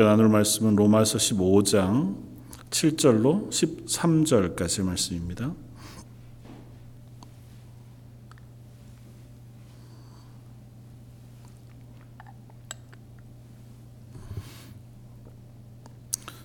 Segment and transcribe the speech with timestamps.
[0.00, 2.14] 나눌 말씀은 로마서 15장
[2.70, 5.52] 7절로 13절까지 말씀입니다.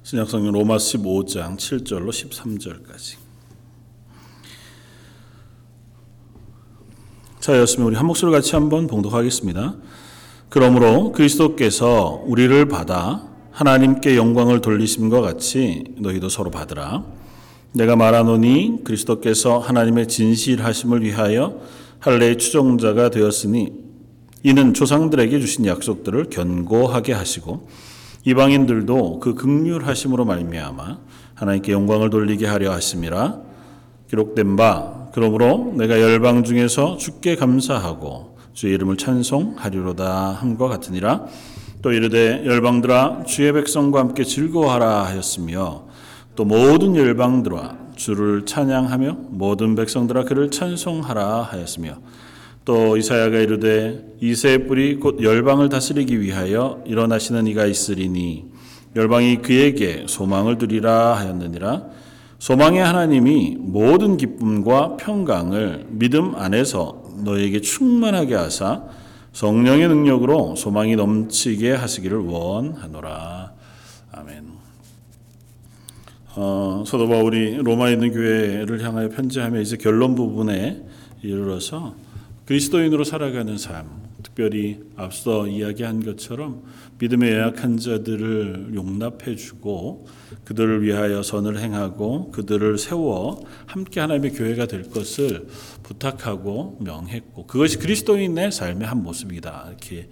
[0.02, 3.18] 신약성경 로마서 15장 7절로 13절까지.
[7.40, 9.76] 자, 였으면 우리 한 목소리 같이 한번 봉독하겠습니다.
[10.50, 17.04] 그러므로 그리스도께서 우리를 받아 하나님께 영광을 돌리심과 같이 너희도 서로 받으라.
[17.74, 21.60] 내가 말하노니 그리스도께서 하나님의 진실하심을 위하여
[22.00, 23.72] 할례의 추종자가 되었으니
[24.42, 27.68] 이는 조상들에게 주신 약속들을 견고하게 하시고
[28.26, 30.98] 이방인들도 그 극률하심으로 말미암아
[31.36, 33.40] 하나님께 영광을 돌리게 하려 하심이라
[34.10, 41.28] 기록된 바 그러므로 내가 열방 중에서 주께 감사하고 주의 이름을 찬송하리로다 함과 같으니라
[41.84, 45.84] 또 이르되 열방들아 주의 백성과 함께 즐거워하라 하였으며
[46.34, 51.98] 또 모든 열방들아 주를 찬양하며 모든 백성들아 그를 찬송하라 하였으며
[52.64, 58.46] 또 이사야가 이르되 이새의 뿔이 곧 열방을 다스리기 위하여 일어나시는 이가 있으리니
[58.96, 61.84] 열방이 그에게 소망을 두리라 하였느니라.
[62.40, 68.84] 소망의 하나님이 모든 기쁨과 평강을 믿음 안에서 너에게 충만하게 하사
[69.34, 73.52] 성령의 능력으로 소망이 넘치게 하시기를 원하노라.
[74.12, 74.54] 아멘.
[76.36, 80.84] 어, 사도 바울이 로마에 있는 교회를 향하여 편지하며 이제 결론 부분에
[81.24, 81.96] 이르러서
[82.46, 84.03] 그리스도인으로 살아가는 삶,
[84.34, 86.64] 특별히 앞서 이야기한 것처럼
[86.98, 90.08] 믿음에 연약한 자들을 용납해 주고
[90.44, 95.48] 그들을 위하여 선을 행하고 그들을 세워 함께 하나님의 교회가 될 것을
[95.84, 100.10] 부탁하고 명했고 그것이 그리스도인의 삶의 한 모습이다 이렇게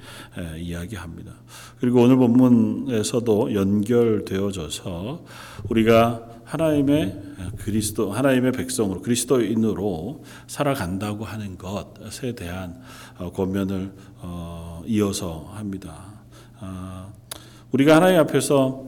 [0.58, 1.34] 이야기합니다.
[1.80, 5.26] 그리고 오늘 본문에서도 연결되어져서
[5.70, 7.18] 우리가 하나님의
[7.58, 12.76] 그리스도 하나님의 백성으로 그리스도인으로 살아간다고 하는 것에 대한
[13.11, 16.06] 어, 권면을 어, 이어서 합니다.
[16.60, 17.08] 아,
[17.72, 18.86] 우리가 하나님 앞에서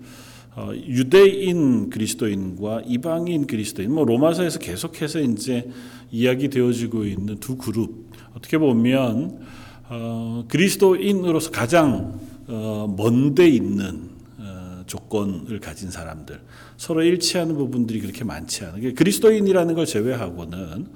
[0.87, 5.69] 유대인 그리스도인과 이방인 그리스도인, 뭐 로마서에서 계속해서 이제
[6.11, 9.41] 이야기 되어지고 있는 두 그룹 어떻게 보면
[9.89, 12.19] 어, 그리스도인으로서 가장
[12.49, 16.41] 어, 먼데 있는 어, 조건을 가진 사람들
[16.83, 20.89] 서로 일치하는 부분들이 그렇게 많지 않은 그리스도인이라는 걸 제외하고는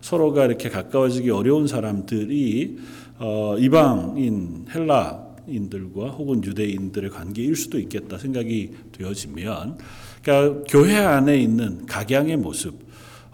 [0.00, 2.78] 서로가 이렇게 가까워지기 어려운 사람들이
[3.18, 9.76] 어, 이방인 헬라인들과 혹은 유대인들의 관계일 수도 있겠다 생각이 되어지면
[10.22, 12.78] 그러니까 교회 안에 있는 각양의 모습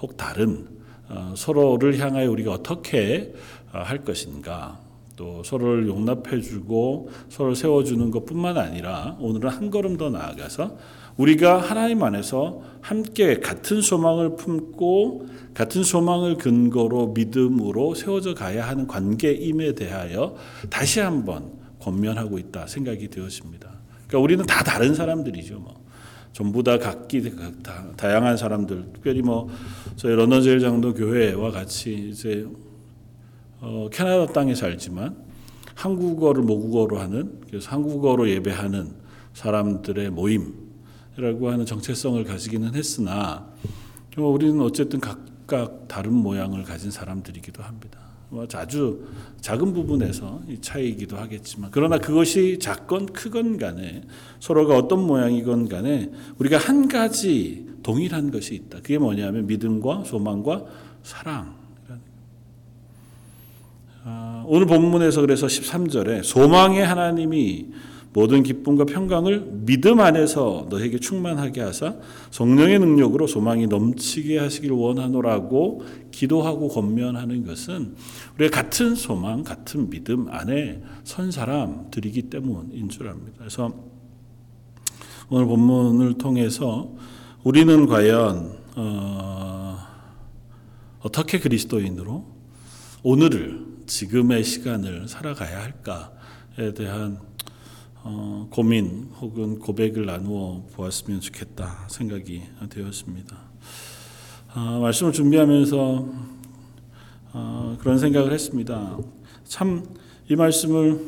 [0.02, 0.66] 혹 다른
[1.08, 3.32] 어, 서로를 향하여 우리가 어떻게
[3.72, 4.80] 어, 할 것인가
[5.14, 10.76] 또 서로를 용납해주고 서로를 세워주는 것뿐만 아니라 오늘은 한 걸음 더 나아가서
[11.16, 19.74] 우리가 하나님 안에서 함께 같은 소망을 품고 같은 소망을 근거로 믿음으로 세워져 가야 하는 관계임에
[19.74, 20.36] 대하여
[20.70, 23.70] 다시 한번 권면하고 있다 생각이 되었습니다.
[24.06, 25.58] 그러니까 우리는 다 다른 사람들이죠.
[25.58, 25.80] 뭐.
[26.32, 27.22] 전부 다 각기
[27.62, 29.48] 다, 다양한 사람들, 특별히 뭐
[29.96, 32.46] 저희 런던 제일 장도 교회와 같이 이제
[33.60, 35.16] 어, 캐나다 땅에 살지만
[35.74, 38.92] 한국어를 모국어로 하는 그래서 한국어로 예배하는
[39.34, 40.69] 사람들의 모임이
[41.20, 43.46] 라고 하는 정체성을 가지기는 했으나
[44.16, 48.00] 우리는 어쨌든 각각 다른 모양을 가진 사람들이기도 합니다.
[48.30, 49.06] 뭐 아주
[49.40, 54.02] 작은 부분에서 차이이기도 하겠지만 그러나 그것이 작건 크건 간에
[54.38, 58.78] 서로가 어떤 모양이건 간에 우리가 한 가지 동일한 것이 있다.
[58.78, 60.64] 그게 뭐냐면 믿음과 소망과
[61.02, 61.60] 사랑.
[64.04, 67.66] 아, 오늘 본문에서 그래서 13절에 소망의 하나님이
[68.12, 71.94] 모든 기쁨과 평강을 믿음 안에서 너에게 충만하게 하사
[72.30, 77.94] 성령의 능력으로 소망이 넘치게 하시길 원하노라고 기도하고 권면하는 것은
[78.36, 83.36] 우리가 같은 소망, 같은 믿음 안에 선 사람들이기 때문인 줄 압니다.
[83.38, 83.72] 그래서
[85.28, 86.92] 오늘 본문을 통해서
[87.44, 89.78] 우리는 과연 어,
[91.00, 92.26] 어떻게 그리스도인으로
[93.04, 97.29] 오늘을 지금의 시간을 살아가야 할까에 대한
[98.02, 103.38] 어, 고민 혹은 고백을 나누어 보았으면 좋겠다 생각이 되었습니다.
[104.54, 106.08] 어, 말씀을 준비하면서
[107.32, 108.98] 어, 그런 생각을 했습니다.
[109.44, 110.00] 참
[110.30, 111.00] 이 말씀을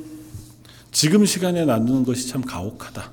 [0.90, 3.12] 지금 시간에 나누는 것이 참 가혹하다.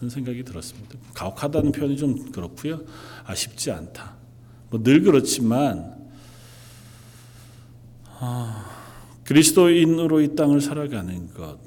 [0.00, 0.96] 는 생각이 들었습니다.
[1.14, 2.80] 가혹하다는 표현이 좀 그렇고요.
[3.24, 4.16] 아쉽지 않다.
[4.70, 5.94] 뭐 늘 그렇지만
[9.22, 11.58] 그리스도인으로 이 땅을 살아가는 것.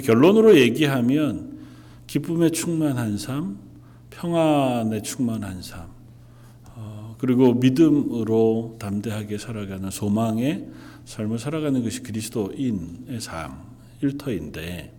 [0.00, 1.58] 결론으로 얘기하면
[2.06, 3.58] 기쁨에 충만한 삶,
[4.10, 5.86] 평안에 충만한 삶,
[6.74, 10.68] 어, 그리고 믿음으로 담대하게 살아가는 소망의
[11.04, 13.58] 삶을 살아가는 것이 그리스도인의 삶,
[14.02, 14.92] 일터인데,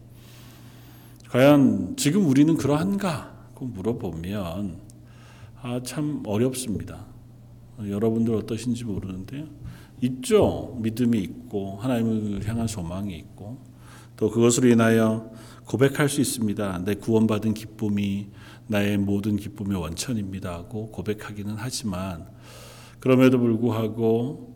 [1.30, 3.32] 과연 지금 우리는 그러한가?
[3.54, 4.76] 고 물어보면,
[5.62, 7.06] 아, 참 어렵습니다.
[7.80, 9.46] 여러분들 어떠신지 모르는데요.
[10.02, 10.78] 있죠.
[10.82, 13.58] 믿음이 있고, 하나님을 향한 소망이 있고,
[14.16, 15.32] 또 그것으로 인하여
[15.66, 16.84] 고백할 수 있습니다.
[16.86, 18.28] 내 구원받은 기쁨이
[18.68, 22.28] 나의 모든 기쁨의 원천입니다 하고 고백하기는 하지만
[23.00, 24.54] 그럼에도 불구하고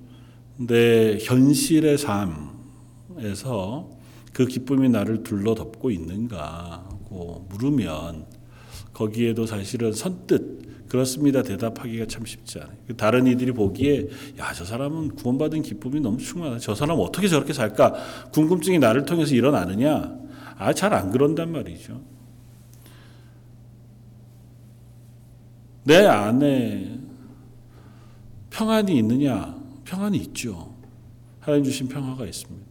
[0.57, 3.91] 내 현실의 삶에서
[4.33, 8.25] 그 기쁨이 나를 둘러덮고 있는가 하고 물으면
[8.93, 12.75] 거기에도 사실은 선뜻 그렇습니다 대답하기가 참 쉽지 않아요.
[12.95, 14.07] 다른 이들이 보기에
[14.39, 16.59] 야 저 사람은 구원받은 기쁨이 너무 충만하다.
[16.59, 17.93] 저 사람 어떻게 저렇게 살까?
[18.31, 20.15] 궁금증이 나를 통해서 일어나느냐?
[20.57, 22.01] 아 잘 안 그런단 말이죠.
[25.83, 26.99] 내 안에
[28.49, 29.55] 평안이 있느냐?
[29.85, 30.73] 평안이 있죠.
[31.39, 32.65] 하나님 주신 평화가 있습니다.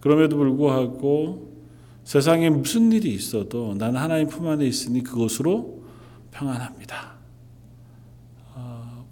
[0.00, 1.54] 그럼에도 불구하고
[2.04, 5.82] 세상에 무슨 일이 있어도 나는 하나님 품 안에 있으니 그것으로
[6.30, 7.15] 평안합니다.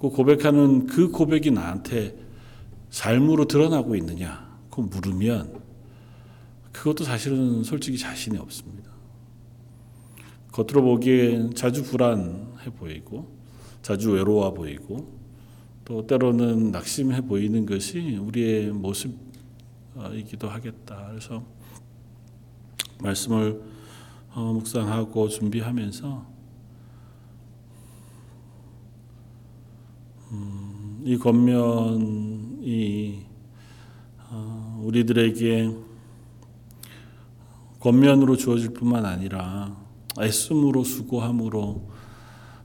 [0.05, 2.15] 그 고백하는 그 고백이 나한테
[2.91, 4.55] 삶으로 드러나고 있느냐?
[4.71, 5.63] 그 물으면
[6.73, 8.91] 그것도 사실은 솔직히 자신이 없습니다.
[10.53, 13.35] 겉으로 보기엔 자주 불안해 보이고
[13.81, 15.11] 자주 외로워 보이고
[15.87, 21.07] 또 때로는 낙심해 보이는 것이 우리의 모습이기도 하겠다.
[21.09, 21.43] 그래서
[23.01, 23.59] 말씀을
[24.35, 26.34] 어, 묵상하고 준비하면서
[30.35, 32.15] 음, 이 권면이
[34.31, 35.71] 어, 우리들에게
[37.79, 39.77] 권면으로 주어질 뿐만 아니라
[40.19, 41.91] 애씀으로 수고함으로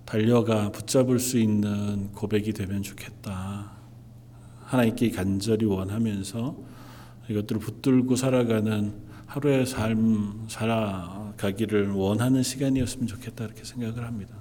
[0.05, 3.71] 달려가 붙잡을 수 있는 고백이 되면 좋겠다.
[4.63, 6.57] 하나님께 간절히 원하면서
[7.29, 8.93] 이것들을 붙들고 살아가는
[9.27, 14.38] 하루의 삶 살아가기를 원하는 시간이었으면 좋겠다 이렇게 생각을 합니다.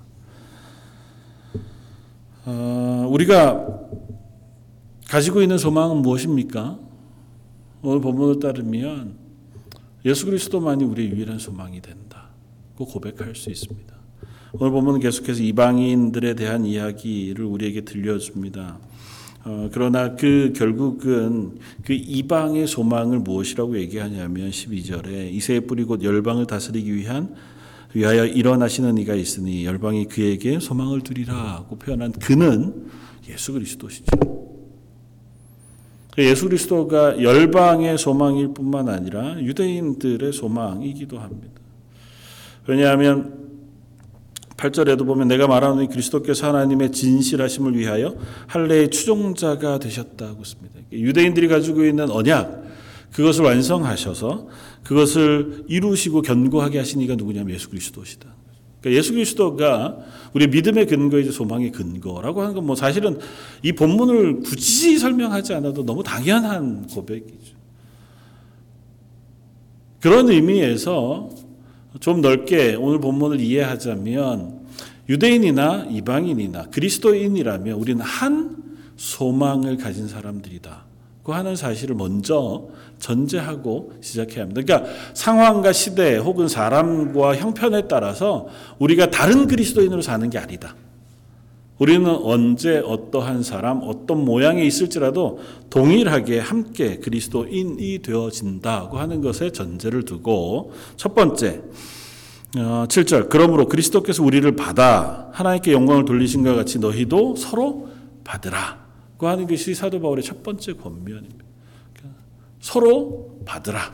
[2.45, 3.67] 어, 우리가
[5.09, 6.79] 가지고 있는 소망은 무엇입니까?
[7.83, 9.17] 오늘 본문을 따르면
[10.05, 12.29] 예수 그리스도만이 우리의 유일한 소망이 된다.
[12.77, 13.95] 고 고백할 수 있습니다.
[14.53, 18.79] 오늘 보면 계속해서 이방인들에 대한 이야기를 우리에게 들려줍니다.
[19.45, 26.95] 어, 그러나 그 결국은 그 이방의 소망을 무엇이라고 얘기하냐면 12절에 이세의 뿌리 곧 열방을 다스리기
[26.95, 27.35] 위한
[27.95, 32.91] 위하여 일어나시는 이가 있으니 열방이 그에게 소망을 두리라고 표현한 그는
[33.29, 34.07] 예수 그리스도시죠.
[36.15, 41.61] 그 예수 그리스도가 열방의 소망일 뿐만 아니라 유대인들의 소망이기도 합니다.
[42.67, 43.39] 왜냐하면
[44.57, 48.17] 8절에도 보면 내가 말하노니 그리스도께서 하나님의 진실하심을 위하여
[48.49, 50.81] 할례의 추종자가 되셨다고 씁니다.
[50.93, 52.65] 유대인들이 가지고 있는 언약
[53.13, 54.49] 그것을 완성하셔서
[54.89, 58.27] 그것을 이루시고 견고하게 하신 이가 누구냐면 예수 그리스도시다.
[58.81, 59.99] 그러니까 예수 그리스도가
[60.33, 63.19] 우리 믿음의 근거이자 소망의 근거라고 하는 건 뭐 사실은
[63.63, 67.55] 이 본문을 굳이 설명하지 않아도 너무 당연한 고백이죠.
[70.01, 71.29] 그런 의미에서
[72.01, 74.61] 좀 넓게 오늘 본문을 이해하자면
[75.11, 78.57] 유대인이나 이방인이나 그리스도인이라면 우리는 한
[78.97, 80.88] 소망을 가진 사람들이다.
[81.29, 82.69] 그 하는 사실을 먼저
[82.99, 84.63] 전제하고 시작해야 합니다.
[84.65, 88.47] 그러니까 상황과 시대 혹은 사람과 형편에 따라서
[88.79, 90.75] 우리가 다른 그리스도인으로 사는 게 아니다.
[91.77, 100.73] 우리는 언제 어떠한 사람, 어떤 모양에 있을지라도 동일하게 함께 그리스도인이 되어진다고 하는 것에 전제를 두고
[100.97, 101.61] 첫 번째
[102.55, 107.91] 7절 어, 그러므로 그리스도께서 우리를 받아 하나님께 영광을 돌리신 것 같이 너희도 서로
[108.25, 108.88] 받으라고
[109.27, 111.45] 하는 것이 사도 바울의 첫 번째 권면입니다.
[111.95, 112.23] 그러니까
[112.61, 113.93] 서로 받으라.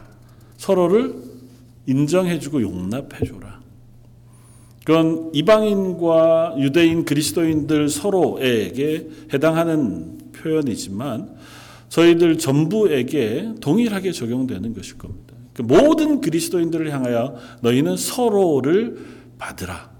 [0.56, 1.14] 서로를
[1.86, 3.60] 인정해주고 용납해줘라.
[4.84, 11.34] 그건 이방인과 유대인 그리스도인들 서로에게 해당하는 표현이지만
[11.88, 15.34] 저희들 전부에게 동일하게 적용되는 것일 겁니다.
[15.54, 18.98] 그 모든 그리스도인들을 향하여 너희는 서로를
[19.38, 19.90] 받으라.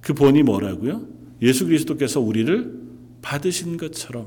[0.00, 1.06] 그 본이 뭐라고요?
[1.40, 2.83] 예수 그리스도께서 우리를
[3.24, 4.26] 받으신 것처럼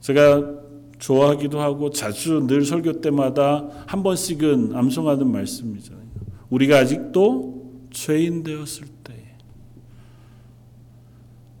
[0.00, 0.60] 제가
[0.98, 6.02] 좋아하기도 하고 자주 늘 설교 때마다 한 번씩은 암송하는 말씀이잖아요.
[6.50, 9.14] 우리가 아직도 죄인 되었을 때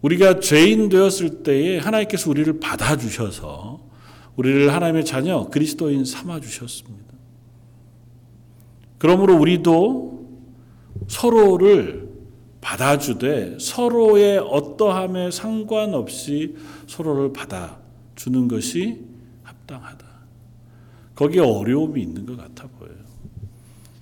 [0.02, 3.80] 우리가 죄인 되었을 때에 하나님께서 우리를 받아 주셔서
[4.36, 7.12] 우리를 하나님의 자녀 그리스도인 삼아 주셨습니다.
[8.98, 10.28] 그러므로 우리도
[11.08, 12.11] 서로를
[12.62, 19.00] 받아주되 서로의 어떠함에 상관없이 서로를 받아주는 것이
[19.42, 20.06] 합당하다.
[21.14, 22.94] 거기에 어려움이 있는 것 같아 보여요.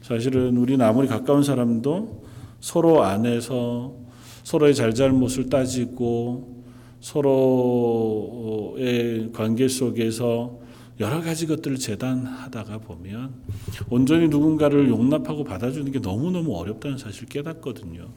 [0.03, 2.23] 사실은 우리는 아무리 가까운 사람도
[2.61, 3.95] 서로 안에서
[4.45, 6.63] 서로의 잘잘못을 따지고
[7.01, 8.83] 서로의
[9.33, 10.61] 관계 속에서
[11.01, 13.33] 여러 가지 것들을 재단하다가 보면
[13.89, 18.09] 온전히 누군가를 용납하고 받아주는 게 너무너무 어렵다는 사실을 깨닫거든요.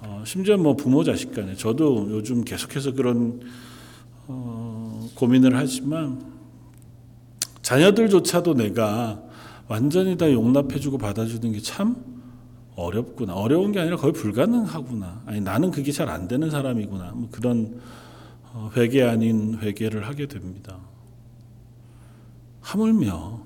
[0.00, 3.40] 어, 심지어 뭐 부모 자식 간에 저도 요즘 계속해서 그런
[4.28, 6.22] 어, 고민을 하지만
[7.62, 9.22] 자녀들조차도 내가
[9.68, 11.96] 완전히 다 용납해주고 받아주는 게 참
[12.76, 13.34] 어렵구나.
[13.34, 15.22] 어려운 게 아니라 거의 불가능하구나.
[15.24, 17.12] 아니 나는 그게 잘 안 되는 사람이구나.
[17.12, 17.80] 뭐 그런
[18.52, 20.78] 어, 회개 아닌 회개를 하게 됩니다.
[22.60, 23.40] 하물며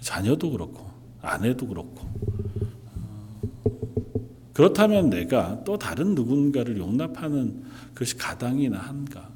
[0.00, 0.90] 자녀도 그렇고
[1.22, 2.00] 아내도 그렇고
[2.94, 3.40] 어,
[4.58, 7.62] 그렇다면 내가 또 다른 누군가를 용납하는
[7.94, 9.30] 것이 가당이나 한가?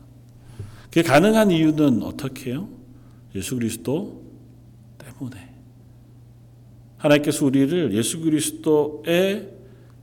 [0.86, 2.68] 그게 가능한 이유는 어떻게 해요?
[3.32, 4.20] 예수 그리스도
[4.98, 5.54] 때문에.
[6.96, 9.48] 하나님께서 우리를 예수 그리스도의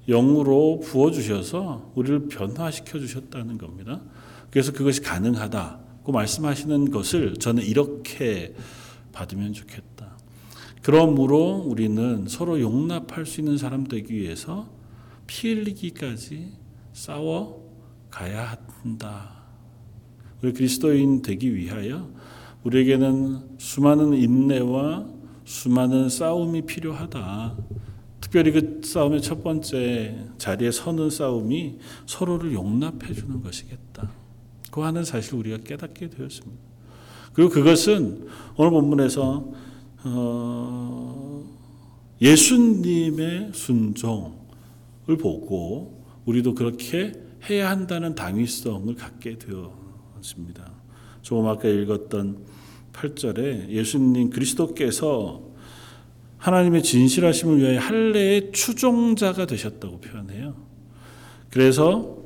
[0.07, 3.99] 영으로 부어주셔서 우리를 변화시켜 주셨다는 겁니다.
[4.51, 8.55] 그래서 그것이 가능하다고 말씀하시는 것을 저는 이렇게
[9.11, 10.17] 받으면 좋겠다.
[10.81, 14.78] 그러므로 우리는 서로 용납할 수 있는 사람 되기 위해서
[15.29, 16.53] 피 흘리기까지
[16.91, 17.63] 싸워
[18.09, 19.43] 가야 한다.
[20.41, 22.09] 우리 그리스도인 되기 위하여
[22.63, 25.05] 우리에게는 수많은 인내와
[25.45, 27.57] 수많은 싸움이 필요하다.
[28.19, 34.09] 특별히 그 싸움의 첫 번째 자리에 서는 싸움이 서로를 용납해 주는 것이겠다.
[34.71, 36.59] 그 하는 사실 우리가 깨닫게 되었습니다.
[37.33, 39.51] 그리고 그것은 오늘 본문에서
[40.05, 41.45] 어
[42.19, 44.38] 예수님의 순종을
[45.17, 47.13] 보고 우리도 그렇게
[47.49, 50.71] 해야 한다는 당위성을 갖게 되었습니다.
[51.21, 52.45] 조금 아까 읽었던
[52.93, 55.49] 8절에 예수님 그리스도께서
[56.37, 60.55] 하나님의 진실하심을 위하여 할례의 추종자가 되셨다고 표현해요.
[61.49, 62.17] 그래서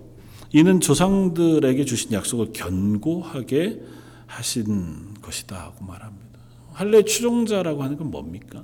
[0.52, 3.82] 이는 조상들에게 주신 약속을 견고하게
[4.28, 6.40] 하신 것이다 고 말합니다.
[6.74, 8.64] 할례 추종자라고 하는 건 뭡니까?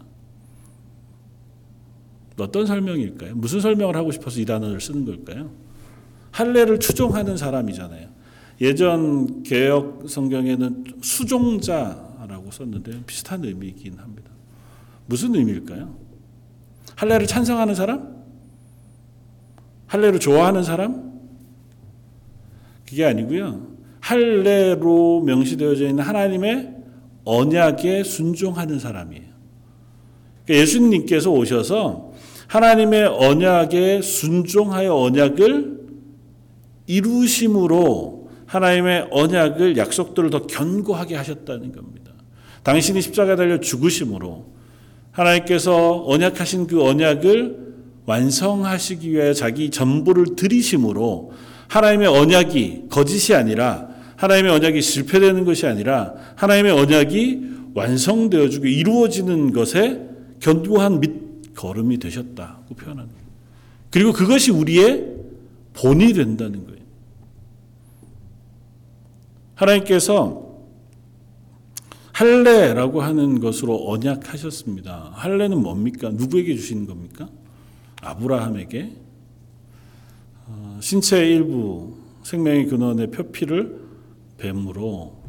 [2.44, 3.36] 어떤 설명일까요?
[3.36, 5.52] 무슨 설명을 하고 싶어서 이 단어를 쓰는 걸까요?
[6.32, 8.08] 할례를 추종하는 사람이잖아요.
[8.62, 14.30] 예전 개혁 성경에는 수종자라고 썼는데 비슷한 의미이긴 합니다.
[15.06, 15.96] 무슨 의미일까요?
[16.96, 18.20] 할례를 찬성하는 사람?
[19.88, 21.10] 할례를 좋아하는 사람?
[22.86, 23.68] 그게 아니고요.
[24.02, 26.76] 할례로 명시되어져 있는 하나님의
[27.24, 29.30] 언약에 순종하는 사람이에요.
[30.46, 32.09] 그러니까 예수님께서 오셔서
[32.50, 35.80] 하나님의 언약에 순종하여 언약을
[36.88, 42.12] 이루심으로 하나님의 언약을 약속들을 더 견고하게 하셨다는 겁니다.
[42.64, 44.48] 당신이 십자가에 달려 죽으심으로
[45.12, 47.70] 하나님께서 언약하신 그 언약을
[48.08, 51.32] 완성하시기 위해 자기 전부를 들이심으로
[51.68, 57.42] 하나님의 언약이 거짓이 아니라 하나님의 언약이 실패되는 것이 아니라 하나님의 언약이
[57.76, 60.02] 완성되어지고 이루어지는 것에
[60.40, 63.20] 견고한 밑 걸음이 되셨다고 표현합니다.
[63.92, 65.16] 그리고 그것이 우리의
[65.74, 66.80] 본이 된다는 거예요.
[69.56, 70.50] 하나님께서
[72.14, 75.12] 할례라고 하는 것으로 언약하셨습니다.
[75.14, 76.10] 할례는 뭡니까?
[76.10, 77.30] 누구에게 주시는 겁니까?
[78.02, 78.92] 아브라함에게
[80.48, 83.80] 어, 신체의 일부 생명의 근원의 표피를
[84.38, 85.24] 뱀으로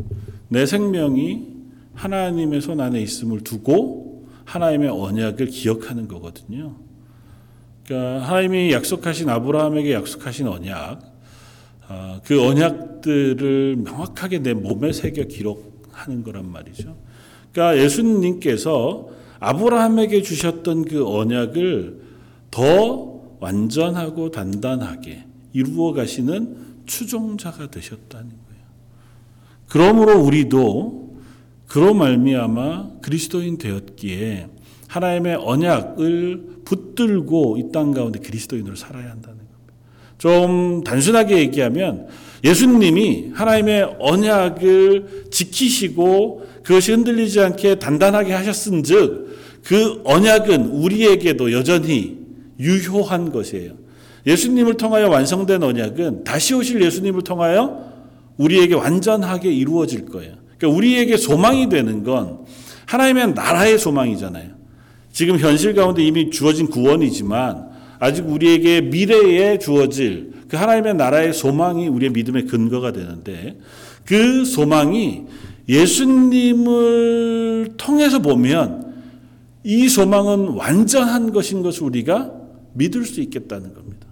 [0.48, 1.46] 내 생명이
[1.94, 4.09] 하나님의 손 안에 있음을 두고
[4.50, 6.74] 하나님의 언약을 기억하는 거거든요.
[7.84, 11.00] 그러니까 하나님이 약속하신 아브라함에게 약속하신 언약,
[11.88, 16.96] 어, 그 언약들을 명확하게 내 몸에 새겨 기록하는 거란 말이죠.
[17.52, 22.00] 그러니까 예수님께서 아브라함에게 주셨던 그 언약을
[22.50, 28.62] 더 완전하고 단단하게 이루어 가시는 추종자가 되셨다는 거예요.
[29.68, 31.09] 그러므로 우리도
[31.70, 34.48] 그로 말미암아 그리스도인 되었기에
[34.88, 39.74] 하나님의 언약을 붙들고 이 땅 가운데 그리스도인으로 살아야 한다는 겁니다.
[40.18, 42.08] 좀 단순하게 얘기하면
[42.42, 52.18] 예수님이 하나님의 언약을 지키시고 그것이 흔들리지 않게 단단하게 하셨은즉 그 언약은 우리에게도 여전히
[52.58, 53.74] 유효한 것이에요.
[54.26, 57.88] 예수님을 통하여 완성된 언약은 다시 오실 예수님을 통하여
[58.38, 60.34] 우리에게 완전하게 이루어질 거예요.
[60.60, 62.40] 그러니까 우리에게 소망이 되는 건
[62.86, 64.50] 하나님의 나라의 소망이잖아요.
[65.10, 72.12] 지금 현실 가운데 이미 주어진 구원이지만 아직 우리에게 미래에 주어질 그 하나님의 나라의 소망이 우리의
[72.12, 73.58] 믿음의 근거가 되는데
[74.04, 75.24] 그 소망이
[75.68, 78.90] 예수님을 통해서 보면
[79.64, 82.32] 이 소망은 완전한 것인 것을 우리가
[82.74, 84.06] 믿을 수 있겠다는 겁니다.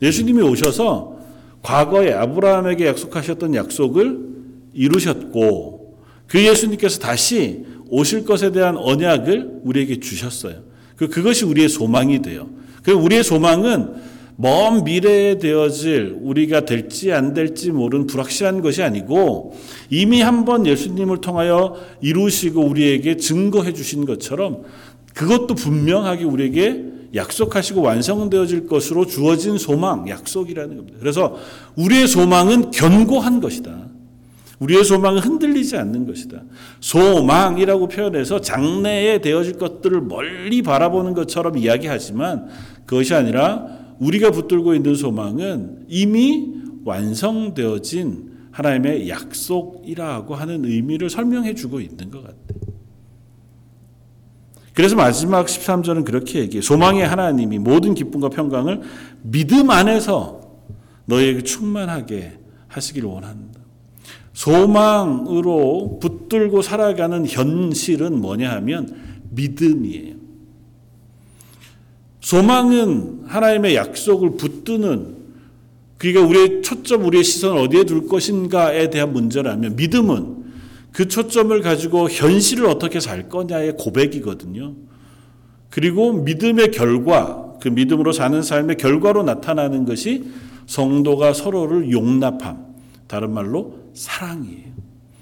[0.00, 1.18] 예수님이 오셔서
[1.62, 4.31] 과거에 아브라함에게 약속하셨던 약속을
[4.74, 10.62] 이루셨고 그 예수님께서 다시 오실 것에 대한 언약을 우리에게 주셨어요.
[10.96, 12.48] 그 그것이 우리의 소망이 돼요.
[12.82, 19.54] 그 우리의 소망은 먼 미래에 되어질 우리가 될지 안 될지 모르는 불확실한 것이 아니고
[19.90, 24.62] 이미 한번 예수님을 통하여 이루시고 우리에게 증거해 주신 것처럼
[25.14, 30.98] 그것도 분명하게 우리에게 약속하시고 완성되어질 것으로 주어진 소망, 약속이라는 겁니다.
[30.98, 31.36] 그래서
[31.76, 33.91] 우리의 소망은 견고한 것이다.
[34.62, 36.42] 우리의 소망은 흔들리지 않는 것이다.
[36.78, 42.48] 소망이라고 표현해서 장래에 되어질 것들을 멀리 바라보는 것처럼 이야기하지만
[42.86, 43.66] 그것이 아니라
[43.98, 46.54] 우리가 붙들고 있는 소망은 이미
[46.84, 52.62] 완성되어진 하나님의 약속이라고 하는 의미를 설명해 주고 있는 것 같아요.
[54.74, 56.62] 그래서 마지막 13절은 그렇게 얘기해요.
[56.62, 58.80] 소망의 하나님이 모든 기쁨과 평강을
[59.22, 60.40] 믿음 안에서
[61.06, 62.38] 너희에게 충만하게
[62.68, 63.61] 하시기를 원한다.
[64.32, 68.94] 소망으로 붙들고 살아가는 현실은 뭐냐 하면
[69.30, 70.14] 믿음이에요.
[72.20, 75.22] 소망은 하나님의 약속을 붙드는
[75.98, 80.42] 그러니까 우리의 초점, 우리의 시선을 어디에 둘 것인가에 대한 문제라면 믿음은
[80.92, 84.74] 그 초점을 가지고 현실을 어떻게 살 거냐의 고백이거든요.
[85.70, 90.24] 그리고 믿음의 결과, 그 믿음으로 사는 삶의 결과로 나타나는 것이
[90.66, 92.72] 성도가 서로를 용납함.
[93.06, 94.72] 다른 말로 사랑이에요.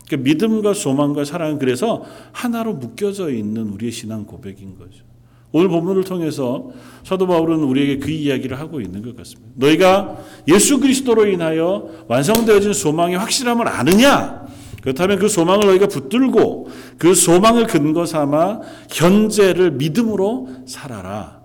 [0.07, 5.05] 그러니까 믿음과 소망과 사랑은 그래서 하나로 묶여져 있는 우리의 신앙 고백인 거죠.
[5.53, 6.71] 오늘 본문을 통해서
[7.05, 9.51] 사도 바울은 우리에게 그 이야기를 하고 있는 것 같습니다.
[9.57, 14.47] 너희가 예수 그리스도로 인하여 완성되어진 소망의 확실함을 아느냐?
[14.81, 21.41] 그렇다면 그 소망을 너희가 붙들고 그 소망을 근거 삼아 현재를 믿음으로 살아라.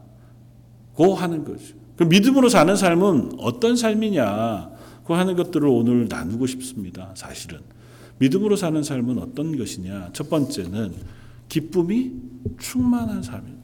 [0.93, 1.75] 고 하는 거죠.
[1.97, 4.74] 그 믿음으로 사는 삶은 어떤 삶이냐?
[5.05, 7.11] 고 하는 것들을 오늘 나누고 싶습니다.
[7.15, 7.59] 사실은.
[8.17, 10.09] 믿음으로 사는 삶은 어떤 것이냐?
[10.13, 10.93] 첫 번째는
[11.47, 12.13] 기쁨이
[12.57, 13.63] 충만한 삶입니다.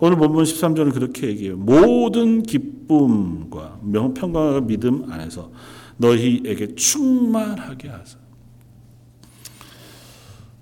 [0.00, 1.56] 오늘 본문 13절은 그렇게 얘기해요.
[1.56, 3.80] 모든 기쁨과
[4.14, 5.50] 평강과 믿음 안에서
[5.98, 8.18] 너희에게 충만하게 하사.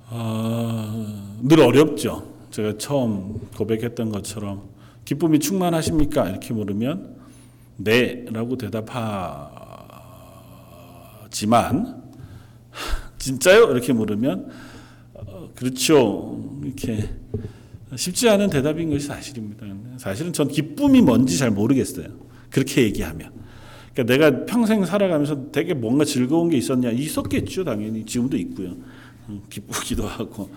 [0.09, 2.35] 아, 늘 어렵죠.
[2.51, 4.71] 제가 처음 고백했던 것처럼
[5.05, 6.31] 기쁨이 충만하십니까?
[6.31, 7.16] 이렇게 물으면
[7.77, 10.03] 네라고 대답하지만
[13.19, 13.71] 진짜요?
[13.71, 14.51] 이렇게 물으면
[15.15, 16.61] 어, 그렇죠.
[16.63, 17.09] 이렇게
[17.95, 19.67] 쉽지 않은 대답인 것이 사실입니다.
[19.99, 22.07] 사실은 전 기쁨이 뭔지 잘 모르겠어요.
[22.51, 23.31] 그렇게 얘기하면.
[23.95, 26.91] 그러니까 내가 평생 살아가면서 되게 뭔가 즐거운 게 있었냐?
[26.91, 28.05] 있었겠죠, 당연히.
[28.05, 28.77] 지금도 있고요.
[29.29, 30.51] 음, 기쁘기도 하고.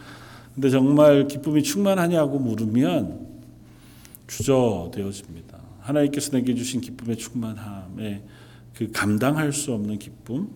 [0.53, 3.27] 근데 정말 기쁨이 충만하냐고 물으면
[4.27, 5.48] 주저되어집니다.
[5.81, 8.23] 하나님께서 내게 주신 기쁨의 충만함에
[8.75, 10.49] 그 감당할 수 없는 기쁨,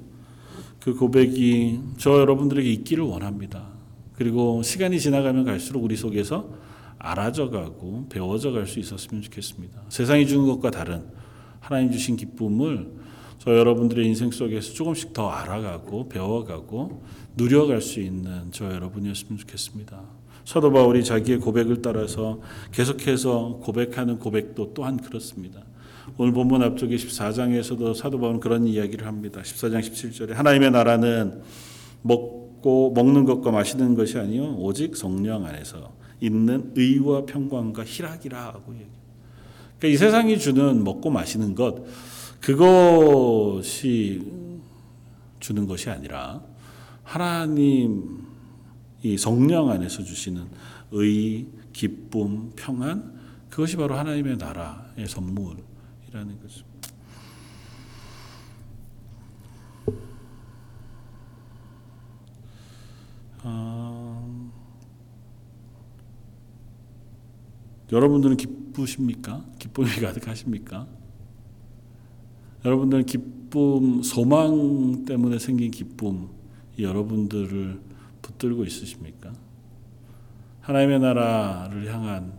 [0.79, 3.67] 그 고백이 저 여러분들에게 있기를 원합니다.
[4.13, 6.49] 그리고 시간이 지나가면 갈수록 우리 속에서
[6.99, 9.81] 알아져 가고 배워져 갈 수 있었으면 좋겠습니다.
[9.89, 11.03] 세상이 주는 것과 다른
[11.59, 12.91] 하나님 주신 기쁨을
[13.39, 17.03] 저 여러분들의 인생 속에서 조금씩 더 알아가고 배워가고
[17.35, 20.01] 누려갈 수 있는 저 여러분이었으면 좋겠습니다.
[20.45, 22.39] 사도 바울이 자기의 고백을 따라서
[22.71, 25.61] 계속해서 고백하는 고백도 또한 그렇습니다.
[26.17, 29.41] 오늘 본문 앞쪽에 14장에서도 사도 바울은 그런 이야기를 합니다.
[29.41, 31.41] 14장 17절에 하나님의 나라는
[32.01, 38.91] 먹고 먹는 것과 마시는 것이 아니요 오직 성령 안에서 있는 의와 평강과 희락이라 하고 얘기해요.
[39.79, 41.83] 그러니까 이 세상이 주는 먹고 마시는 것
[42.41, 44.21] 그것이
[45.39, 46.41] 주는 것이 아니라
[47.03, 48.22] 하나님
[49.03, 50.47] 이 성령 안에서 주시는
[50.91, 53.13] 의, 기쁨, 평안
[53.49, 56.65] 그것이 바로 하나님의 나라의 선물이라는 거죠.
[63.41, 64.51] 아,
[67.91, 69.45] 여러분들은 기쁘십니까?
[69.59, 70.87] 기쁨이 가득하십니까?
[72.63, 76.29] 여러분들은 기쁨, 소망 때문에 생긴 기쁨,
[76.79, 77.92] 여러분들을
[78.23, 79.31] 붙들고 있으십니까?
[80.61, 82.33] 하나님의 나라를 향한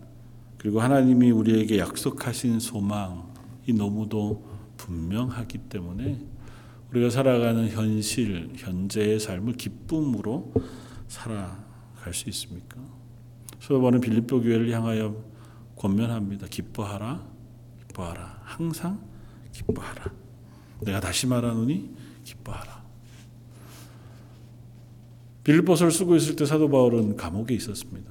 [0.59, 6.21] 그리고 하나님이 우리에게 약속하신 소망이 너무도 분명하기 때문에
[6.91, 10.53] 우리가 살아가는 현실, 현재의 삶을 기쁨으로
[11.07, 12.81] 살아갈 수 있습니까?
[13.61, 15.23] 소바는 빌립보 교회를 향하여
[15.77, 16.47] 권면합니다.
[16.47, 17.27] 기뻐하라,
[17.89, 19.03] 기뻐하라, 항상
[19.53, 20.13] 기뻐하라.
[20.83, 21.95] 내가 다시 말하노니
[22.25, 22.84] 기뻐하라.
[25.45, 28.11] 빌립보서를 쓰고 있을 때 사도 바울은 감옥에 있었습니다.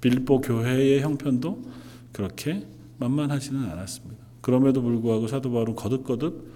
[0.00, 1.62] 빌립보 교회의 형편도
[2.12, 2.66] 그렇게
[2.98, 4.22] 만만하지는 않았습니다.
[4.40, 6.52] 그럼에도 불구하고 사도 바울은 거듭거듭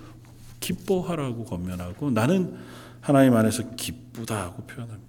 [0.60, 2.54] 기뻐하라고 권면하고 나는
[3.00, 5.06] 하나님 안에서 기쁘다고 표현합니다.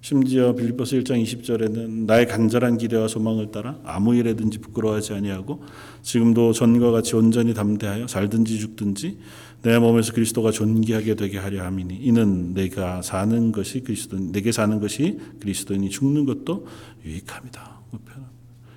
[0.00, 5.62] 심지어 빌립보서 1장 20절에는 나의 간절한 기대와 소망을 따라 아무 일에든지 부끄러워하지 아니하고
[6.02, 9.18] 지금도 전과 같이 온전히 담대하여 살든지 죽든지
[9.68, 15.18] 내 몸에서 그리스도가 존귀하게 되게 하려 함이니 이는 내가 사는 것이 그리스도 내게 사는 것이
[15.40, 16.66] 그리스도니 죽는 것도
[17.04, 17.78] 유익함이다.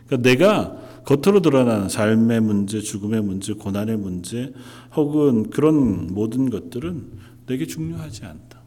[0.05, 0.75] 그러니까 내가
[1.05, 4.51] 겉으로 드러나는 삶의 문제, 죽음의 문제, 고난의 문제
[4.93, 7.05] 혹은 그런 모든 것들은
[7.47, 8.59] 내게 중요하지 않다.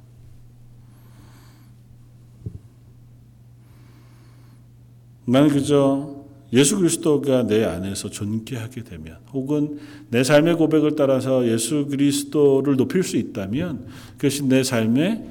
[5.27, 6.14] 나는 그저
[6.55, 13.17] 예수 그리스도가 내 안에서 존귀하게 되면 혹은 내 삶의 고백을 따라서 예수 그리스도를 높일 수
[13.17, 15.25] 있다면 그것이 내 삶의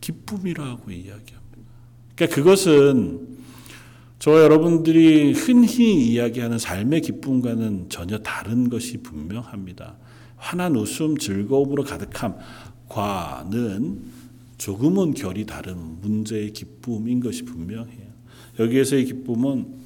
[0.00, 1.36] 기쁨이라고 이야기합니다.
[2.14, 3.36] 그러니까 그것은
[4.18, 9.96] 저와 여러분들이 흔히 이야기하는 삶의 기쁨과는 전혀 다른 것이 분명합니다.
[10.36, 11.84] 환한 웃음, 즐거움으로
[12.88, 14.00] 가득함과는
[14.56, 18.06] 조금은 결이 다른 문제의 기쁨인 것이 분명해요.
[18.58, 19.85] 여기에서의 기쁨은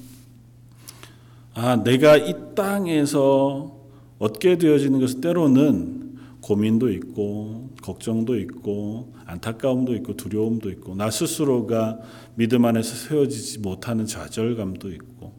[1.63, 3.79] 아, 내가 이 땅에서
[4.19, 11.99] 얻게 되어지는 것은 때로는 고민도 있고 걱정도 있고 안타까움도 있고 두려움도 있고 나 스스로가
[12.35, 15.35] 믿음 안에서 세워지지 못하는 좌절감도 있고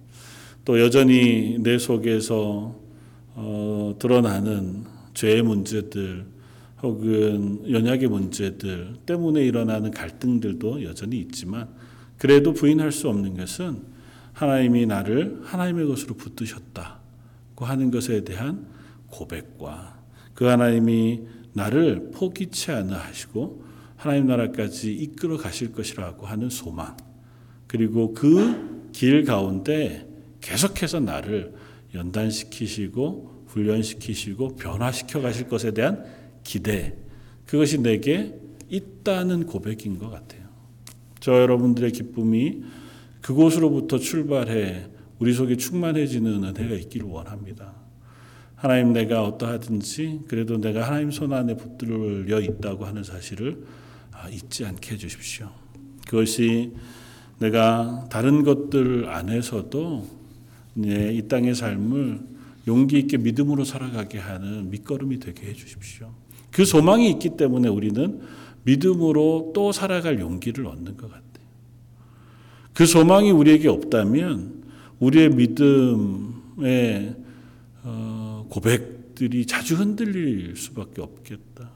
[0.63, 2.75] 또 여전히 내 속에서
[3.33, 4.83] 어, 드러나는
[5.15, 6.23] 죄의 문제들
[6.83, 11.67] 혹은 연약의 문제들 때문에 일어나는 갈등들도 여전히 있지만
[12.19, 13.90] 그래도 부인할 수 없는 것은
[14.33, 18.67] 하나님이 나를 하나님의 것으로 붙드셨다고 하는 것에 대한
[19.07, 19.99] 고백과
[20.33, 21.21] 그 하나님이
[21.53, 23.63] 나를 포기치 않아 하시고
[23.97, 26.95] 하나님 나라까지 이끌어 가실 것이라고 하는 소망
[27.67, 30.07] 그리고 그 길 가운데
[30.41, 31.53] 계속해서 나를
[31.93, 36.05] 연단시키시고 훈련시키시고 변화시켜 가실 것에 대한
[36.43, 36.95] 기대
[37.45, 38.39] 그것이 내게
[38.69, 40.41] 있다는 고백인 것 같아요.
[41.19, 42.63] 저 여러분들의 기쁨이
[43.21, 44.87] 그곳으로부터 출발해
[45.19, 47.73] 우리 속에 충만해지는 은혜가 있기를 원합니다.
[48.55, 53.63] 하나님 내가 어떠하든지 그래도 내가 하나님 손 안에 붙들려 있다고 하는 사실을
[54.11, 55.49] 아, 잊지 않게 해주십시오.
[56.07, 56.73] 그것이
[57.39, 60.07] 내가 다른 것들 안에서도
[60.77, 62.19] 이 땅의 삶을
[62.67, 66.11] 용기 있게 믿음으로 살아가게 하는 밑거름이 되게 해주십시오.
[66.51, 68.21] 그 소망이 있기 때문에 우리는
[68.63, 71.30] 믿음으로 또 살아갈 용기를 얻는 것 같아요.
[72.73, 74.63] 그 소망이 우리에게 없다면
[74.99, 77.15] 우리의 믿음의
[77.83, 81.69] 어, 고백들이 자주 흔들릴 수밖에 없겠다.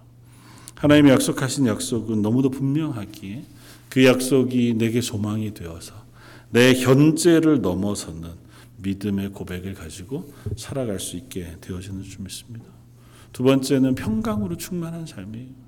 [0.76, 3.44] 하나님이 약속하신 약속은 너무도 분명하기에
[3.90, 5.94] 그 약속이 내게 소망이 되어서
[6.50, 8.30] 내 현재를 넘어서는
[8.78, 12.66] 믿음의 고백을 가지고 살아갈 수 있게 되어지는 줄 믿습니다.
[13.34, 15.66] 두 번째는 평강으로 충만한 삶이에요.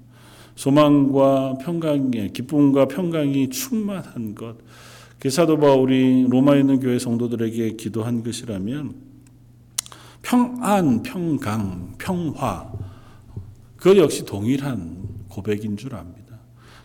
[0.56, 4.58] 소망과 평강에 기쁨과 평강이 충만한 것.
[5.20, 8.96] 그 사도 바울이 로마에 있는 교회 성도들에게 기도한 것이라면
[10.22, 12.72] 평안, 평강, 평화
[13.78, 16.38] 그 역시 동일한 고백인 줄 압니다.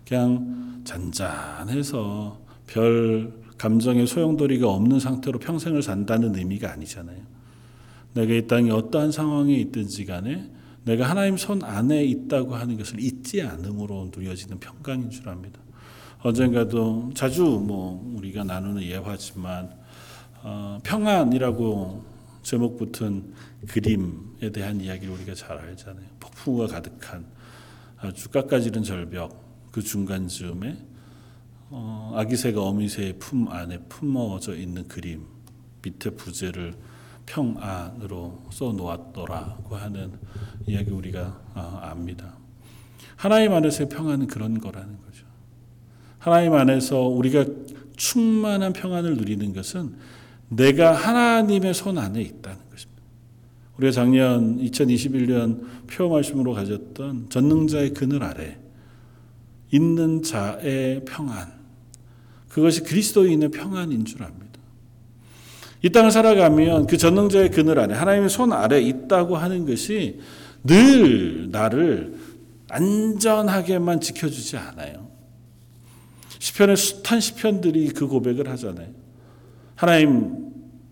[0.06, 7.18] 그냥 잔잔해서 별 감정의 소용돌이가 없는 상태로 평생을 산다는 의미가 아니잖아요.
[8.14, 10.50] 내가 이 땅에 어떠한 상황에 있든지 간에
[10.84, 15.60] 내가 하나님 손 안에 있다고 하는 것을 잊지 않음으로 누려지는 평강인 줄 압니다.
[16.22, 19.72] 언젠가도 자주 뭐 우리가 나누는 예화지만
[20.42, 22.04] 어, 평안이라고
[22.42, 23.35] 제목 붙은
[23.68, 26.06] 그림에 대한 이야기를 우리가 잘 알잖아요.
[26.20, 27.26] 폭풍우가 가득한
[27.98, 30.76] 아주 깎아지른 절벽 그 중간 즈음에
[31.70, 35.26] 어, 아기새가 어미새의 품 안에 품어져 있는 그림
[35.82, 36.76] 밑에 부제를
[37.26, 40.12] 평안으로 써 놓았더라고 하는
[40.66, 42.35] 이야기 우리가 어, 압니다.
[43.16, 45.31] 하나님 안에서의 평안은 그런 거라는 거죠.
[46.22, 47.44] 하나님 안에서 우리가
[47.96, 49.94] 충만한 평안을 누리는 것은
[50.50, 53.02] 내가 하나님의 손 안에 있다는 것입니다.
[53.76, 58.56] 우리가 작년 2021년 표 말씀으로 가졌던 전능자의 그늘 아래
[59.72, 61.52] 있는 자의 평안.
[62.50, 64.61] 그것이 그리스도인의 평안인 줄 압니다.
[65.82, 70.20] 이 땅을 살아가면 그 전능자의 그늘 아래 하나님의 손 아래 있다고 하는 것이
[70.62, 72.14] 늘 나를
[72.68, 75.01] 안전하게만 지켜주지 않아요.
[76.42, 78.88] 시편의 숱한 시편들이 그 고백을 하잖아요.
[79.76, 80.50] 하나님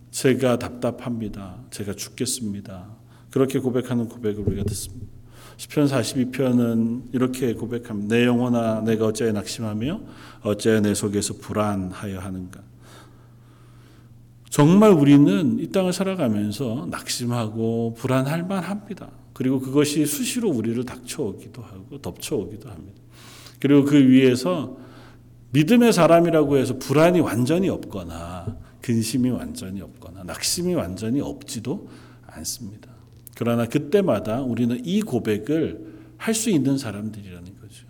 [0.09, 1.57] 제가 답답합니다.
[1.71, 2.87] 제가 죽겠습니다.
[3.31, 5.07] 그렇게 고백하는 고백을 우리가 듣습니다.
[5.57, 8.15] 시편 42편은 이렇게 고백합니다.
[8.15, 9.99] 내 영혼아 내가 어찌하여 낙심하며
[10.43, 12.61] 어찌하여 내 속에서 불안하여 하는가.
[14.49, 19.09] 정말 우리는 이 땅을 살아가면서 낙심하고 불안할 만합니다.
[19.33, 23.01] 그리고 그것이 수시로 우리를 닥쳐오기도 하고 덮쳐오기도 합니다.
[23.59, 24.79] 그리고 그 위에서
[25.51, 31.89] 믿음의 사람이라고 해서 불안이 완전히 없거나 근심이 완전히 없거나 낙심이 완전히 없지도
[32.25, 32.89] 않습니다.
[33.35, 37.87] 그러나 그때마다 우리는 이 고백을 할 수 있는 사람들이라는 거죠.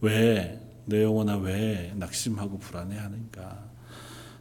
[0.00, 3.68] 왜, 내 영혼아, 왜 낙심하고 불안해하는가?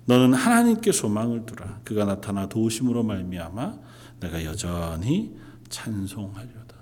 [0.06, 1.82] 너는 하나님께 소망을 두라.
[1.84, 3.78] 그가 나타나 도우심으로 말미암아
[4.22, 5.36] 내가 여전히
[5.68, 6.78] 찬송하려다.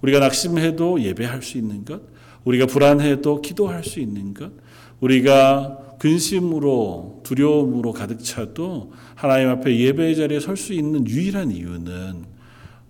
[0.00, 2.00] 우리가 낙심해도 예배할 수 있는 것,
[2.44, 4.52] 우리가 불안해도 기도할 수 있는 것,
[5.00, 12.24] 우리가 근심으로 두려움으로 가득 차도 하나님 앞에 예배의 자리에 설 수 있는 유일한 이유는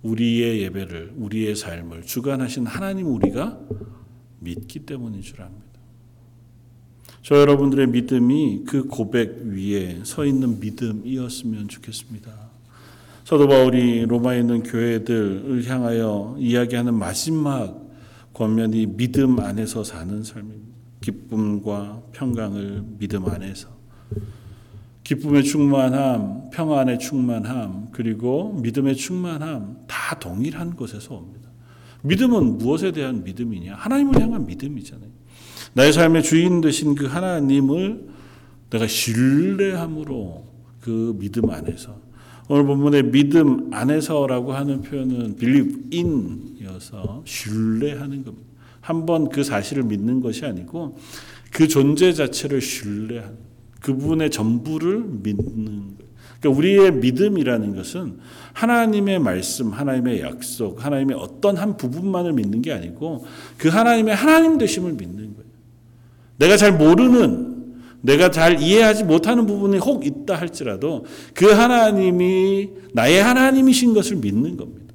[0.02, 3.58] 우리의 예배를 우리의 삶을 주관하신 하나님 우리가
[4.40, 5.66] 믿기 때문인 줄 압니다.
[7.22, 12.30] 저 여러분들의 믿음이 그 고백 위에 서 있는 믿음이었으면 좋겠습니다.
[13.24, 17.87] 사도 바울이 로마에 있는 교회들을 향하여 이야기하는 마지막
[18.38, 20.78] 권면이 믿음 안에서 사는 삶입니다.
[21.00, 23.68] 기쁨과 평강을 믿음 안에서
[25.02, 31.48] 기쁨의 충만함, 평안의 충만함, 그리고 믿음의 충만함 다 동일한 곳에서 옵니다.
[32.02, 33.74] 믿음은 무엇에 대한 믿음이냐?
[33.74, 35.10] 하나님을 향한 믿음이잖아요.
[35.72, 38.08] 나의 삶의 주인 되신 그 하나님을
[38.70, 40.46] 내가 신뢰함으로
[40.80, 42.07] 그 믿음 안에서
[42.48, 48.48] 오늘 본문의 믿음 안에서라고 하는 표현은 believe in이어서 신뢰하는 겁니다.
[48.80, 50.96] 한번 그 사실을 믿는 것이 아니고
[51.52, 53.36] 그 존재 자체를 신뢰하는
[53.80, 56.08] 그분의 전부를 믿는 거예요.
[56.40, 58.18] 그러니까 우리의 믿음이라는 것은
[58.54, 63.26] 하나님의 말씀, 하나님의 약속, 하나님의 어떤 한 부분만을 믿는 게 아니고
[63.58, 65.48] 그 하나님의 하나님 되심을 믿는 거예요.
[66.38, 67.47] 내가 잘 모르는
[68.00, 74.94] 내가 잘 이해하지 못하는 부분이 혹 있다 할지라도 그 하나님이 나의 하나님이신 것을 믿는 겁니다.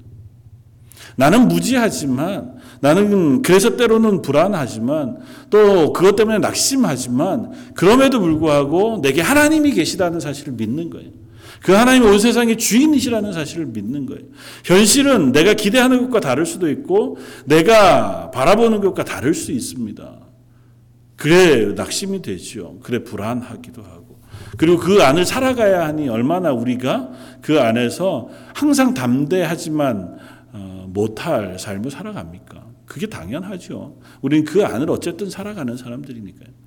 [1.15, 5.17] 나는 무지하지만 나는 그래서 때로는 불안하지만
[5.49, 11.09] 또 그것 때문에 낙심하지만 그럼에도 불구하고 내게 하나님이 계시다는 사실을 믿는 거예요.
[11.61, 14.23] 그 하나님이 온 세상의 주인이시라는 사실을 믿는 거예요.
[14.65, 20.22] 현실은 내가 기대하는 것과 다를 수도 있고 내가 바라보는 것과 다를 수 있습니다.
[21.15, 22.79] 그래 낙심이 되죠.
[22.81, 24.19] 그래 불안하기도 하고.
[24.57, 30.17] 그리고 그 안을 살아가야 하니 얼마나 우리가 그 안에서 항상 담대하지만
[30.53, 32.63] 어, 못할 삶을 살아갑니까?
[32.85, 33.97] 그게 당연하죠.
[34.21, 36.63] 우리는 그 안을 어쨌든 살아가는 사람들이니까요.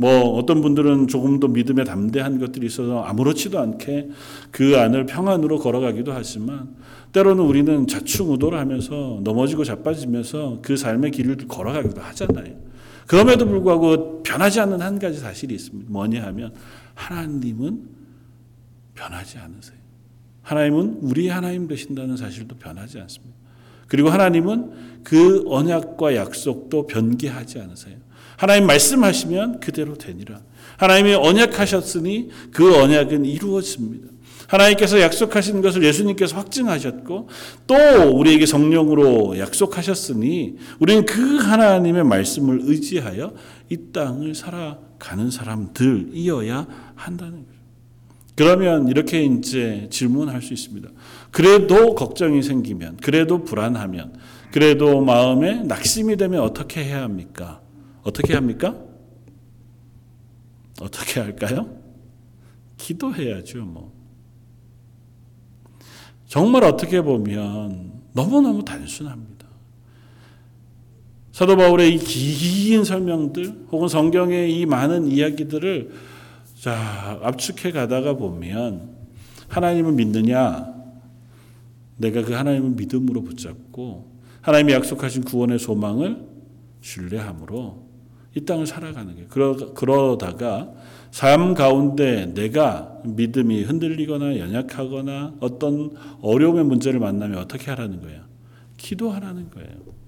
[0.00, 4.10] 뭐 어떤 분들은 조금 더 믿음에 담대한 것들이 있어서 아무렇지도 않게
[4.52, 6.76] 그 안을 평안으로 걸어가기도 하지만
[7.12, 12.54] 때로는 우리는 자충우돌 하면서 넘어지고 자빠지면서 그 삶의 길을 걸어가기도 하잖아요.
[13.08, 15.90] 그럼에도 불구하고 변하지 않는 한 가지 사실이 있습니다.
[15.90, 16.52] 뭐냐 하면
[16.94, 17.88] 하나님은
[18.94, 19.78] 변하지 않으세요.
[20.42, 23.34] 하나님은 우리 하나님 되신다는 사실도 변하지 않습니다.
[23.86, 27.96] 그리고 하나님은 그 언약과 약속도 변개하지 않으세요.
[28.36, 30.42] 하나님 말씀하시면 그대로 되니라.
[30.76, 34.08] 하나님이 언약하셨으니 그 언약은 이루어집니다.
[34.48, 37.28] 하나님께서 약속하신 것을 예수님께서 확증하셨고
[37.66, 37.74] 또
[38.12, 43.34] 우리에게 성령으로 약속하셨으니 우리는 그 하나님의 말씀을 의지하여
[43.68, 47.58] 이 땅을 살아가는 사람들이어야 한다는 거죠.
[48.34, 50.88] 그러면 이렇게 이제 질문할 수 있습니다.
[51.32, 54.14] 그래도 걱정이 생기면, 그래도 불안하면,
[54.52, 57.60] 그래도 마음에 낙심이 되면 어떻게 해야 합니까?
[58.04, 58.76] 어떻게 합니까?
[60.80, 61.68] 어떻게 할까요?
[62.76, 63.97] 기도해야죠, 뭐.
[66.28, 69.46] 정말 어떻게 보면 너무너무 단순합니다.
[71.32, 75.90] 사도 바울의 이 긴 설명들 혹은 성경의 이 많은 이야기들을
[76.60, 78.90] 자, 압축해 가다가 보면
[79.48, 80.74] 하나님을 믿느냐?
[81.96, 84.12] 내가 그 하나님을 믿음으로 붙잡고
[84.42, 86.26] 하나님이 약속하신 구원의 소망을
[86.80, 87.86] 신뢰함으로
[88.36, 90.72] 이 땅을 살아가는 게 그러, 그러다가
[91.10, 98.22] 삶 가운데 내가 믿음이 흔들리거나 연약하거나 어떤 어려움의 문제를 만나면 어떻게 하라는 거예요?
[98.76, 99.98] 기도하라는 거예요.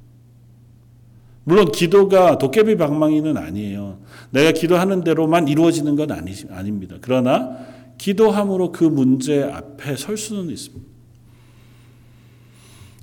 [1.44, 3.98] 물론 기도가 도깨비 방망이는 아니에요.
[4.30, 6.96] 내가 기도하는 대로만 이루어지는 건 아니, 아닙니다.
[7.00, 7.56] 그러나
[7.98, 10.86] 기도함으로 그 문제 앞에 설 수는 있습니다.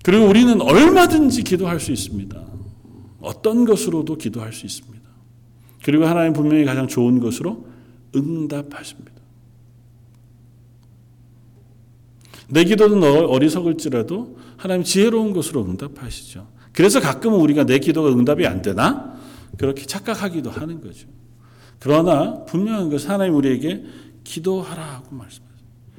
[0.04, 2.42] 그리고 우리는 얼마든지 기도할 수 있습니다.
[3.20, 4.98] 어떤 것으로도 기도할 수 있습니다.
[5.84, 7.66] 그리고 하나님 분명히 가장 좋은 것으로
[8.16, 9.18] 응답하십니다.
[12.50, 16.48] 내 기도는 어리석을지라도 하나님 지혜로운 것으로 응답하시죠.
[16.72, 19.18] 그래서 가끔은 우리가 내 기도가 응답이 안 되나?
[19.58, 21.08] 그렇게 착각하기도 하는 거죠.
[21.80, 23.84] 그러나 분명한 것은 하나님 우리에게
[24.24, 25.48] 기도하라고 말씀하세요.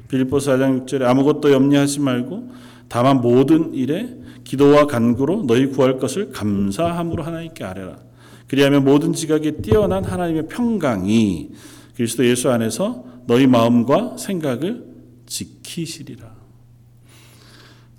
[0.08, 2.50] 빌립보서 4장 6절에 아무것도 염려하지 말고
[2.88, 7.98] 다만 모든 일에 기도와 간구로 너희 구할 것을 감사함으로 하나님께 아뢰라.
[8.46, 11.50] 그리하면 모든 지각에 뛰어난 하나님의 평강이
[11.98, 14.86] 그리스도 예수 안에서 너희 마음과 생각을
[15.26, 16.32] 지키시리라.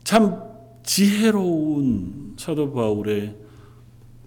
[0.06, 0.42] 참
[0.84, 3.36] 지혜로운 사도 바울의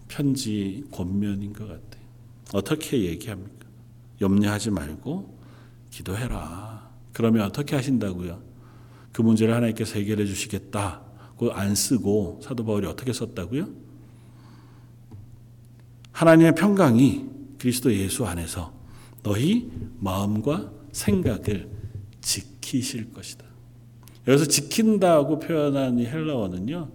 [0.09, 2.05] 편지 권면인 것 같아요.
[2.53, 3.67] 어떻게 얘기합니까?
[4.21, 5.39] 염려하지 말고
[5.91, 6.91] 기도해라.
[7.15, 8.43] 그러면 어떻게 하신다고요?
[9.11, 11.01] 그 문제를 하나님께서 해결해 주시겠다.
[11.39, 13.71] 그안 쓰고 사도 바울이 어떻게 썼다고요?
[16.13, 17.25] 하나님의 평강이
[17.59, 18.82] 그리스도 예수 안에서
[19.23, 21.69] 너희 마음과 생각을
[22.21, 23.45] 지키실 것이다.
[24.27, 26.89] 여기서 지킨다고 표현한 이 헬라어는요,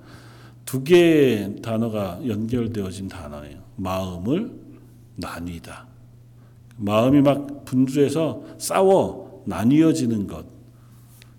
[0.66, 3.60] 두 개의 단어가 연결되어진 단어예요.
[3.76, 4.52] 마음을
[5.16, 5.88] 나뉘다.
[6.78, 10.46] 마음이 막 분주해서 싸워 나뉘어지는 것.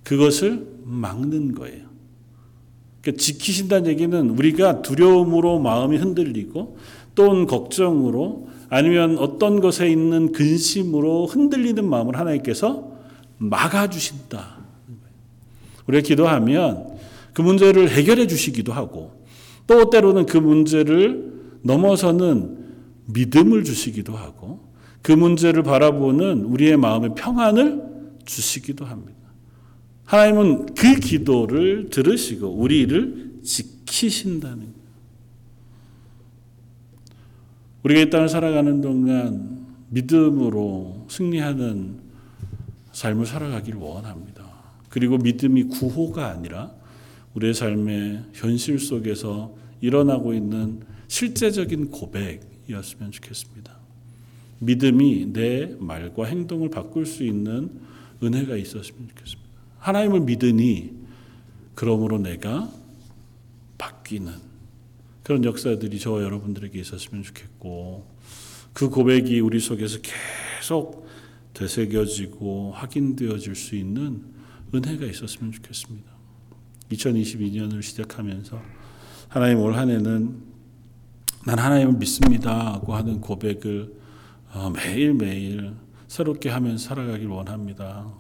[0.03, 1.87] 그것을 막는 거예요.
[3.03, 6.79] 그러니까 지키신다는 얘기는 우리가 두려움으로 마음이 흔들리고
[7.15, 12.93] 또는 걱정으로 아니면 어떤 것에 있는 근심으로 흔들리는 마음을 하나님께서
[13.39, 14.59] 막아주신다.
[15.87, 16.99] 우리가 기도하면
[17.33, 19.25] 그 문제를 해결해 주시기도 하고
[19.67, 22.59] 또 때로는 그 문제를 넘어서는
[23.07, 24.69] 믿음을 주시기도 하고
[25.03, 27.83] 그 문제를 바라보는 우리의 마음의 평안을
[28.25, 29.15] 주시기도 합니다.
[30.05, 34.79] 하나님은 그 기도를 들으시고 우리를 지키신다는 거예요.
[37.89, 42.01] 우리가 이 땅을 살아가는 동안 믿음으로 승리하는
[42.93, 44.47] 삶을 살아가기를 원합니다.
[44.91, 46.71] 그리고 믿음이 구호가 아니라
[47.35, 53.75] 우리의 삶의 현실 속에서 일어나고 있는 실제적인 고백이었으면 좋겠습니다.
[54.59, 57.71] 믿음이 내 말과 행동을 바꿀 수 있는
[58.23, 59.49] 은혜가 있었으면 좋겠습니다.
[59.79, 60.93] 하나님을 믿으니
[61.75, 62.71] 그러므로 내가
[63.79, 64.48] 바뀌는
[65.29, 68.11] 그런 역사들이 저와 여러분들에게 있었으면 좋겠고
[68.73, 71.07] 그 고백이 우리 속에서 계속
[71.53, 74.25] 되새겨지고 확인되어질 수 있는
[74.75, 76.11] 은혜가 있었으면 좋겠습니다.
[76.93, 78.59] 2022년을 시작하면서
[79.29, 80.41] 하나님 올 한 해는
[81.45, 83.93] 난 하나님을 믿습니다고 하는 고백을
[84.55, 85.75] 어, 매일매일
[86.07, 88.11] 새롭게 하면서 살아가길 원합니다.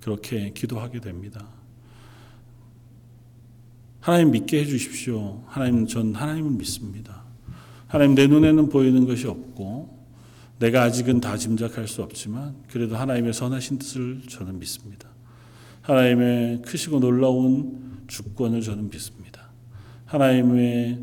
[0.00, 1.44] 그렇게 기도하게 됩니다.
[4.02, 5.44] 하나님 믿게 해 주십시오.
[5.46, 7.22] 하나님 전 하나님을 믿습니다.
[7.86, 9.96] 하나님 내 눈에는 보이는 것이 없고
[10.58, 15.08] 내가 아직은 다 짐작할 수 없지만 그래도 하나님의 선하신 뜻을 저는 믿습니다.
[15.82, 19.50] 하나님의 크시고 놀라운 주권을 저는 믿습니다.
[20.06, 20.98] 하나님의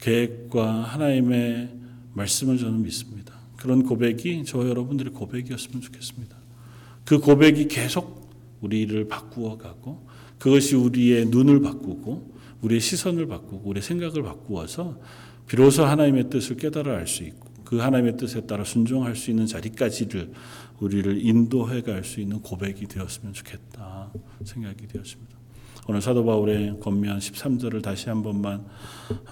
[0.00, 1.76] 계획과 하나님의
[2.12, 3.34] 말씀을 저는 믿습니다.
[3.56, 6.36] 그런 고백이 저 여러분들의 고백이었으면 좋겠습니다.
[7.04, 14.22] 그 고백이 계속 우리를 바꾸어 가고 그것이 우리의 눈을 바꾸고 우리의 시선을 바꾸고 우리의 생각을
[14.22, 14.98] 바꾸어서
[15.46, 20.32] 비로소 하나님의 뜻을 깨달아 알 수 있고 그 하나님의 뜻에 따라 순종할 수 있는 자리까지를
[20.80, 24.10] 우리를 인도해 갈 수 있는 고백이 되었으면 좋겠다
[24.44, 25.36] 생각이 되었습니다.
[25.86, 28.64] 오늘 사도 바울의 권면 13절을 다시 한 번만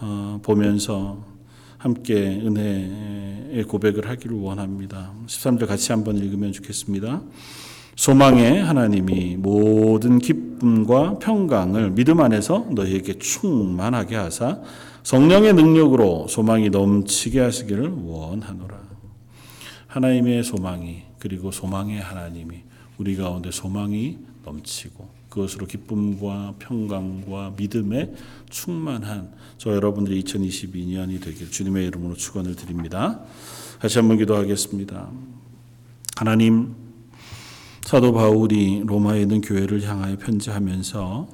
[0.00, 1.24] 어, 보면서
[1.78, 5.14] 함께 은혜의 고백을 하기를 원합니다.
[5.26, 7.22] 13절 같이 한번 읽으면 좋겠습니다.
[7.96, 14.60] 소망의 하나님이 모든 기쁨과 평강을 믿음 안에서 너희에게 충만하게 하사
[15.02, 18.86] 성령의 능력으로 소망이 넘치게 하시기를 원하노라.
[19.86, 22.62] 하나님의 소망이 그리고 소망의 하나님이
[22.98, 28.12] 우리 가운데 소망이 넘치고 그것으로 기쁨과 평강과 믿음에
[28.50, 33.20] 충만한 저 여러분들이 2022년이 되길 주님의 이름으로 축원을 드립니다.
[33.80, 35.08] 다시 한번 기도하겠습니다.
[36.16, 36.85] 하나님
[37.86, 41.28] 사도 바울이 로마에 있는 교회를 향하여 편지하면서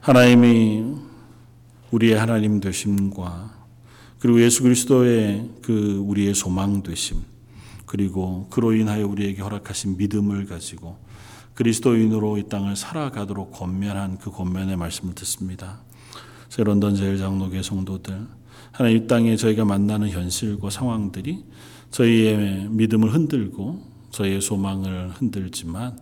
[0.00, 0.96] 하나님이
[1.92, 3.54] 우리의 하나님 되심과
[4.18, 7.18] 그리고 예수 그리스도의 그 우리의 소망 되심
[7.86, 10.96] 그리고 그로 인하여 우리에게 허락하신 믿음을 가지고
[11.54, 15.82] 그리스도인으로 이 땅을 살아가도록 권면한 그 권면의 말씀을 듣습니다.
[16.48, 18.26] 새 런던 제일 장로교 성도들
[18.72, 21.44] 하나님 이 땅에 저희가 만나는 현실과 상황들이
[21.92, 25.98] 저희의 믿음을 흔들고 저희의 소망을 흔들지만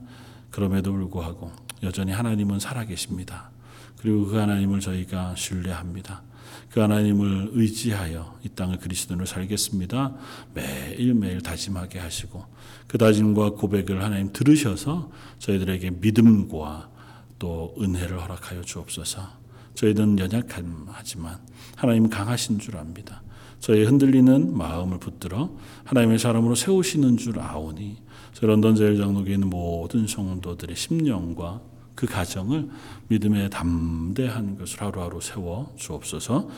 [0.50, 1.52] 그럼에도 불구하고
[1.82, 3.50] 여전히 하나님은 살아계십니다.
[3.98, 6.22] 그리고 그 하나님을 저희가 신뢰합니다.
[6.70, 10.14] 그 하나님을 의지하여 이 땅을 그리스도로 살겠습니다.
[10.54, 12.44] 매일매일 다짐하게 하시고
[12.86, 16.90] 그 다짐과 고백을 하나님 들으셔서 저희들에게 믿음과
[17.38, 19.38] 또 은혜를 허락하여 주옵소서.
[19.74, 21.38] 저희들은 연약하지만
[21.76, 23.22] 하나님 강하신 줄 압니다.
[23.60, 25.50] 저희 흔들리는 마음을 붙들어
[25.84, 27.96] 하나님의 사람으로 세우시는 줄 아오니
[28.40, 31.60] 런던 제일장로교에 있는 모든 성도들의 심령과
[31.94, 32.68] 그 가정을
[33.08, 36.48] 믿음에 담대한 것을 하루하루 세워 주옵소서.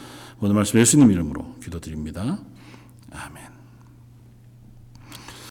[0.41, 2.39] 오늘 말씀 예수님 이름으로 기도드립니다.
[3.11, 3.50] 아멘.